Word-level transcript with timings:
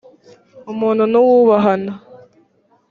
umuntu 0.71 1.03
nuwubahana. 1.11 1.91